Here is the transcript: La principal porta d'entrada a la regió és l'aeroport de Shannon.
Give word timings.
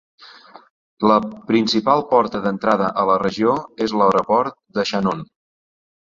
La 1.11 1.17
principal 1.51 2.01
porta 2.13 2.41
d'entrada 2.47 2.89
a 3.03 3.05
la 3.11 3.19
regió 3.25 3.53
és 3.87 3.95
l'aeroport 4.01 4.59
de 4.81 4.89
Shannon. 4.93 5.25